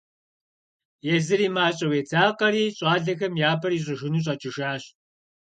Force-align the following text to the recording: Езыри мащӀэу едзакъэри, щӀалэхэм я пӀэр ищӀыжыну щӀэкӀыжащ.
Езыри 1.13 1.47
мащӀэу 1.55 1.95
едзакъэри, 1.99 2.63
щӀалэхэм 2.77 3.33
я 3.49 3.51
пӀэр 3.59 3.71
ищӀыжыну 3.77 4.23
щӀэкӀыжащ. 4.23 4.83